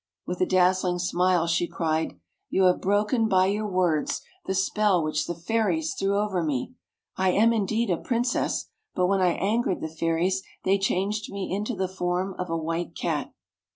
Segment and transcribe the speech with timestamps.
[0.25, 2.19] With a dazzling smile she cried,"
[2.49, 6.73] You have broken, by your words, the spell which the fairies threw over me.
[7.17, 11.75] I am, indeed, a Princess, but when I angered the fairies, they changed me into
[11.75, 13.31] the form of a White Cat."